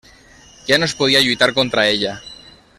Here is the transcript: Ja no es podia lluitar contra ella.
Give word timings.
Ja 0.69 0.79
no 0.79 0.87
es 0.91 0.95
podia 1.03 1.21
lluitar 1.27 1.53
contra 1.61 1.87
ella. 1.93 2.19